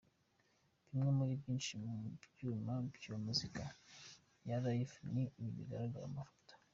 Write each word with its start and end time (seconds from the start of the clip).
Bimwe 0.89 1.09
muri 1.19 1.33
byinshi 1.41 1.71
mu 1.83 1.93
byuma 2.33 2.73
bya 2.95 3.15
muzika 3.25 3.63
ya 4.47 4.57
Live 4.63 4.95
ni 5.13 5.23
ibi 5.39 5.51
bigaragara 5.57 6.07
mu 6.09 6.15
mafoto. 6.19 6.53